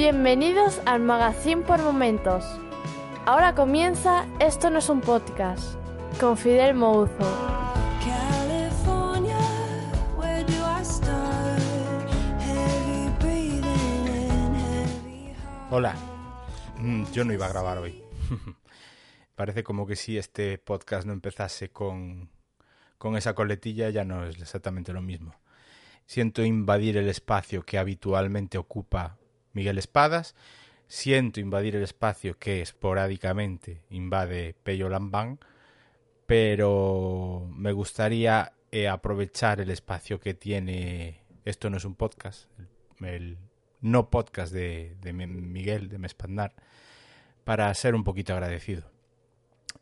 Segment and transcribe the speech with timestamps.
[0.00, 2.42] Bienvenidos al Magazine por Momentos.
[3.26, 5.74] Ahora comienza Esto no es un podcast
[6.18, 7.12] con Fidel Mouzo.
[15.70, 15.94] Hola.
[16.78, 18.02] Mm, Yo no iba a grabar hoy.
[19.34, 22.30] Parece como que si este podcast no empezase con,
[22.96, 25.34] con esa coletilla ya no es exactamente lo mismo.
[26.06, 29.19] Siento invadir el espacio que habitualmente ocupa
[29.52, 30.34] Miguel Espadas.
[30.88, 35.38] Siento invadir el espacio que esporádicamente invade Pello Lambán.
[36.26, 41.22] Pero me gustaría eh, aprovechar el espacio que tiene.
[41.44, 42.48] Esto no es un podcast.
[43.00, 43.38] El,
[43.80, 46.54] no podcast de, de Mi- Miguel, de Mespandar
[47.44, 48.90] para ser un poquito agradecido.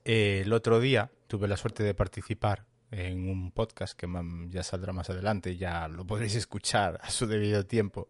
[0.04, 4.62] Eh, el otro día tuve la suerte de participar en un podcast que mam- ya
[4.62, 8.06] saldrá más adelante, ya lo podréis escuchar a su debido tiempo,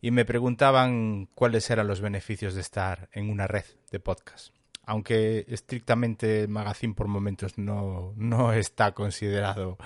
[0.00, 4.54] y me preguntaban cuáles eran los beneficios de estar en una red de podcast.
[4.84, 9.78] Aunque estrictamente Magazine por momentos no, no está considerado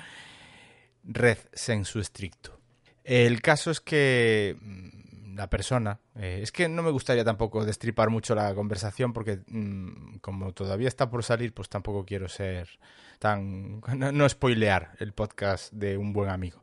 [1.05, 2.61] red sensu estricto.
[3.05, 5.00] El caso es que mm,
[5.35, 10.19] la persona, eh, es que no me gustaría tampoco destripar mucho la conversación porque mm,
[10.21, 12.69] como todavía está por salir, pues tampoco quiero ser
[13.19, 16.63] tan, no, no spoilear el podcast de un buen amigo.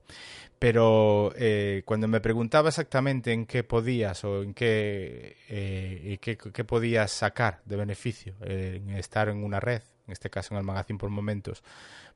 [0.59, 6.63] Pero eh, cuando me preguntaba exactamente en qué podías o en qué, eh, qué, qué
[6.63, 10.97] podías sacar de beneficio en estar en una red, en este caso en el magazine
[10.97, 11.63] por momentos,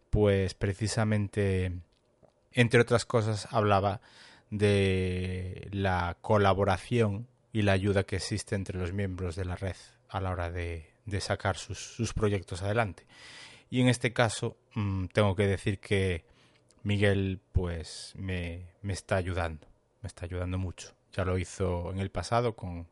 [0.09, 1.71] pues precisamente
[2.53, 4.01] entre otras cosas, hablaba
[4.51, 9.75] de la colaboración y la ayuda que existe entre los miembros de la red
[10.09, 10.87] a la hora de,
[11.19, 13.07] sacar sus, sus proyectos adelante.
[13.69, 16.25] Y en este caso, mm, tengo que decir que
[16.83, 19.67] Miguel, pues, me, me está ayudando,
[20.01, 20.93] me está ayudando mucho.
[21.13, 22.87] Ya lo hizo en el pasado con,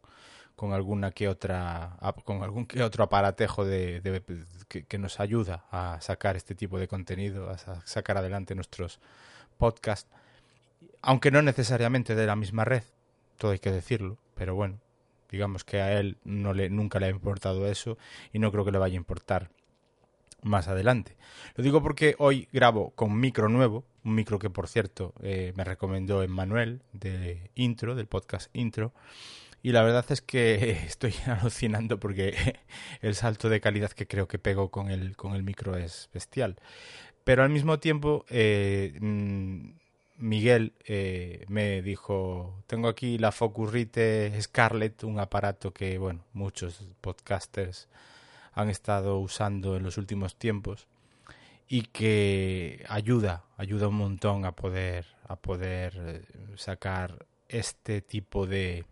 [0.59, 4.21] con alguna que otra con algún que otro aparatejo de,
[4.67, 8.99] que, nos ayuda a sacar este tipo de contenido, a sa- sacar adelante nuestros
[9.57, 10.11] podcasts,
[11.01, 12.83] aunque no necesariamente de la misma red,
[13.37, 14.79] todo hay que decirlo, pero bueno,
[15.29, 17.97] digamos que a él no le nunca le ha importado eso
[18.33, 19.49] y no creo que le vaya a importar
[20.41, 21.17] más adelante.
[21.55, 25.63] Lo digo porque hoy grabo con micro nuevo, un micro que por cierto eh, me
[25.63, 28.93] recomendó Emmanuel de Intro, del podcast Intro,
[29.61, 32.57] y la verdad es que estoy alucinando porque
[33.01, 36.57] el salto de calidad que creo que pego con el, con el micro es bestial.
[37.23, 39.71] Pero al mismo tiempo, eh, mm,
[40.19, 47.87] Miguel eh, me dijo, tengo aquí la Focusrite Scarlett, un aparato que, bueno, muchos podcasters
[48.51, 50.87] han estado usando en los últimos tiempos
[51.69, 56.21] y que ayuda, ayuda un montón a poder, a poder eh,
[56.57, 58.83] sacar este tipo de,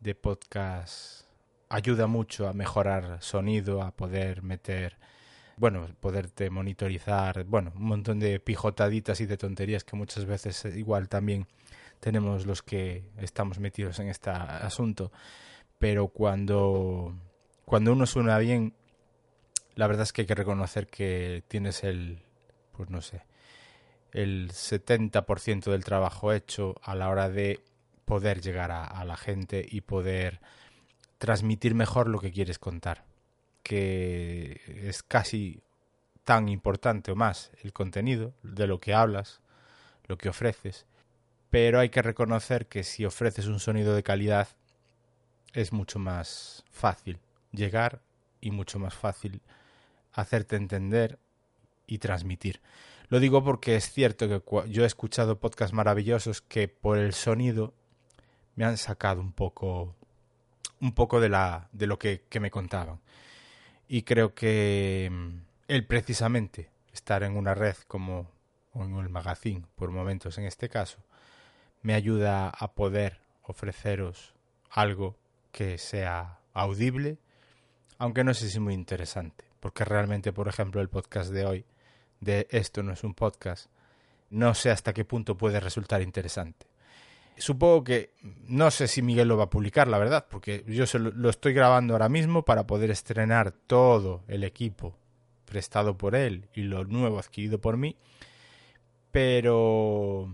[0.00, 1.26] de podcast.
[1.68, 4.96] Ayuda mucho a mejorar sonido, a poder meter,
[5.56, 10.78] bueno, poderte monitorizar, bueno, un montón de pijotaditas y de tonterías que muchas veces eh,
[10.78, 11.46] igual también
[12.00, 15.12] tenemos los que estamos metidos en este asunto.
[15.78, 17.14] Pero cuando,
[17.64, 18.74] cuando uno suena bien,
[19.74, 22.22] la verdad es que hay que reconocer que tienes el,
[22.72, 23.22] pues no sé,
[24.12, 27.60] el 70% del trabajo hecho a la hora de
[28.04, 30.40] poder llegar a, a la gente y poder
[31.18, 33.11] transmitir mejor lo que quieres contar.
[33.62, 35.62] Que es casi
[36.24, 39.40] tan importante o más el contenido de lo que hablas,
[40.06, 40.86] lo que ofreces,
[41.50, 44.48] pero hay que reconocer que si ofreces un sonido de calidad
[45.52, 47.18] es mucho más fácil
[47.50, 48.00] llegar
[48.40, 49.42] y mucho más fácil
[50.12, 51.18] hacerte entender
[51.86, 52.60] y transmitir.
[53.08, 57.74] Lo digo porque es cierto que yo he escuchado podcasts maravillosos que por el sonido
[58.54, 59.94] me han sacado un poco
[60.80, 63.00] un poco de la de lo que me contaban.
[63.88, 65.36] Y creo que mm,
[65.68, 68.30] el precisamente estar en una red como
[68.74, 70.98] en el magazine por momentos en este caso
[71.82, 74.34] me ayuda a poder ofreceros
[74.70, 75.16] algo
[75.52, 77.18] que sea audible
[78.02, 81.64] aunque no sé si muy interesante, porque realmente, por ejemplo, el podcast de hoy,
[82.18, 83.66] de Esto no es un podcast,
[84.28, 86.66] no sé hasta qué punto puede resultar interesante.
[87.38, 88.10] Supongo que
[88.46, 91.94] no sé si Miguel lo va a publicar, la verdad, porque yo lo, estoy grabando
[91.94, 94.96] ahora mismo para poder estrenar todo el equipo
[95.44, 97.96] prestado por él y lo nuevo adquirido por mí,
[99.10, 100.32] pero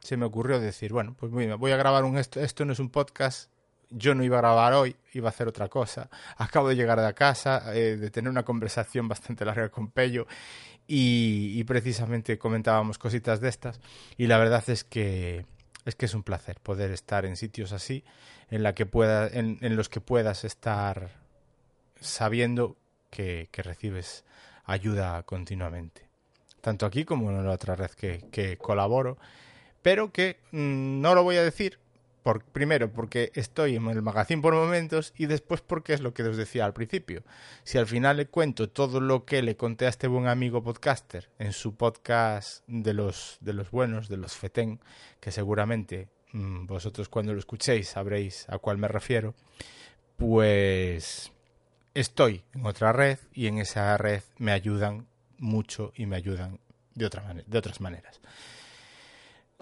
[0.00, 2.90] se me ocurrió decir, bueno, pues voy a grabar un esto, esto no es un
[2.90, 3.50] podcast,
[3.90, 6.08] yo no iba a grabar hoy, iba a hacer otra cosa.
[6.36, 10.26] Acabo de llegar a casa, eh, de tener una conversación bastante larga con Pello
[10.86, 13.80] y, y precisamente comentábamos cositas de estas
[14.16, 15.44] y la verdad es que
[15.84, 18.04] es que es un placer poder estar en sitios así
[18.50, 21.10] en la que pueda en, en los que puedas estar
[22.00, 22.76] sabiendo
[23.10, 24.24] que, que recibes
[24.64, 26.08] ayuda continuamente.
[26.60, 29.18] Tanto aquí como en la otra red que, que colaboro
[29.82, 31.78] pero que mmm, no lo voy a decir
[32.22, 36.22] por, primero porque estoy en el magazine por momentos y después porque es lo que
[36.22, 37.22] os decía al principio.
[37.64, 41.30] Si al final le cuento todo lo que le conté a este buen amigo podcaster
[41.38, 44.80] en su podcast de los, de los buenos, de los FETEN,
[45.20, 49.34] que seguramente mmm, vosotros cuando lo escuchéis sabréis a cuál me refiero,
[50.16, 51.32] pues
[51.94, 55.06] estoy en otra red y en esa red me ayudan
[55.38, 56.60] mucho y me ayudan
[56.94, 58.20] de, otra de otras maneras.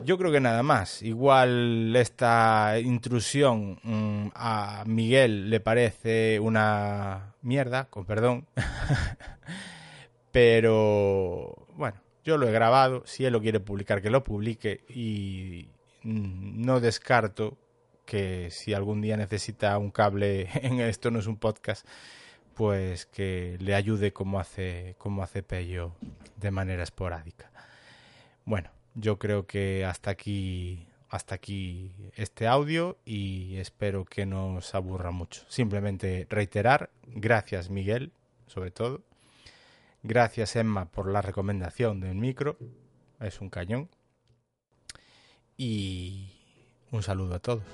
[0.04, 1.02] Yo creo que nada más.
[1.02, 8.46] Igual esta intrusión mmm, a Miguel le parece una mierda, con perdón.
[10.32, 13.02] Pero bueno, yo lo he grabado.
[13.06, 14.84] Si él lo quiere publicar, que lo publique.
[14.88, 15.68] Y
[16.04, 17.58] no descarto
[18.04, 21.86] que si algún día necesita un cable en esto no es un podcast,
[22.54, 25.94] pues que le ayude como hace, como hace Pello
[26.36, 27.50] de manera esporádica.
[28.44, 34.74] Bueno, yo creo que hasta aquí hasta aquí este audio y espero que no os
[34.74, 35.42] aburra mucho.
[35.48, 38.12] Simplemente reiterar, gracias Miguel,
[38.46, 39.00] sobre todo.
[40.02, 42.58] Gracias Emma por la recomendación del micro,
[43.20, 43.88] es un cañón.
[45.56, 46.30] Y
[46.90, 47.64] un saludo a todos.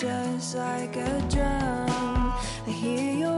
[0.00, 1.88] Just like a drum.
[2.68, 3.37] I hear your